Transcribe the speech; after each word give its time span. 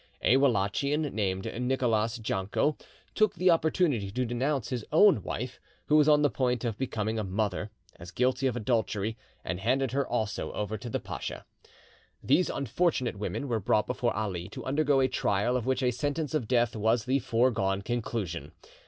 A 0.23 0.35
Wallachian, 0.37 1.03
named 1.03 1.45
Nicholas 1.61 2.17
Janco, 2.17 2.75
took 3.13 3.35
the 3.35 3.51
opportunity 3.51 4.09
to 4.09 4.25
denounce 4.25 4.69
his 4.69 4.83
own 4.91 5.21
wife, 5.21 5.59
who 5.85 5.95
was 5.97 6.09
on 6.09 6.23
the 6.23 6.29
point 6.31 6.65
of 6.65 6.75
becoming 6.75 7.19
a 7.19 7.23
mother, 7.23 7.69
as 7.97 8.09
guilty 8.09 8.47
of 8.47 8.55
adultery, 8.55 9.15
and 9.45 9.59
handed 9.59 9.91
her 9.91 10.07
also 10.07 10.51
over 10.53 10.75
to 10.75 10.89
the 10.89 10.99
pacha. 10.99 11.45
These 12.23 12.49
unfortunate 12.49 13.19
women 13.19 13.47
were 13.47 13.59
brought 13.59 13.85
before 13.85 14.15
Ali 14.15 14.49
to 14.49 14.65
undergo 14.65 15.01
a 15.01 15.07
trial 15.07 15.55
of 15.55 15.67
which 15.67 15.83
a 15.83 15.91
sentence 15.91 16.33
of 16.33 16.47
death 16.47 16.75
was 16.75 17.05
the 17.05 17.19
foregone 17.19 17.83
conclusion. 17.83 18.53